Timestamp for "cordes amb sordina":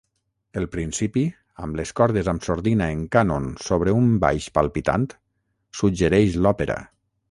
1.99-2.89